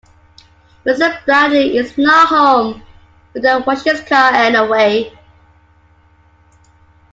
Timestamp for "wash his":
3.59-4.01